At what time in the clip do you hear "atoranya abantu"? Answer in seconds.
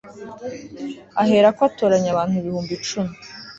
1.69-2.33